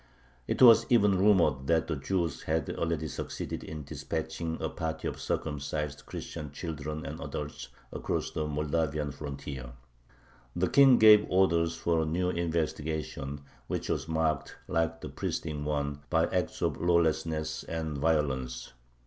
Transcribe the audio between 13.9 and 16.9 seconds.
marked, like the preceding one, by acts of